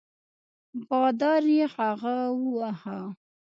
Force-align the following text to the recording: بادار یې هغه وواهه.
بادار 0.87 1.43
یې 1.55 1.65
هغه 1.75 2.15
وواهه. 2.41 2.99